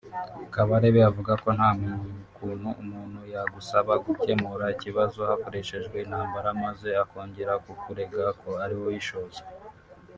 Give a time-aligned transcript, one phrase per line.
[0.53, 1.69] Kabarebe avuga ko nta
[2.35, 9.41] kuntu umuntu yagusaba gukemura ikibazo hakoreshejwe intambara maze akongera kukurega ko ari wowe uyishoza